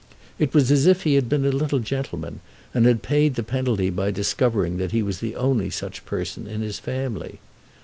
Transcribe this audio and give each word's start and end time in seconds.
It 0.39 0.55
was 0.55 0.71
as 0.71 0.87
if 0.87 1.03
he 1.03 1.13
had 1.13 1.29
been 1.29 1.45
a 1.45 1.51
little 1.51 1.77
gentleman 1.77 2.39
and 2.73 2.87
had 2.87 3.03
paid 3.03 3.35
the 3.35 3.43
penalty 3.43 3.91
by 3.91 4.09
discovering 4.09 4.77
that 4.77 4.89
he 4.91 5.03
was 5.03 5.19
the 5.19 5.35
only 5.35 5.69
such 5.69 6.05
person 6.07 6.47
in 6.47 6.61
his 6.61 6.79
family. 6.79 7.37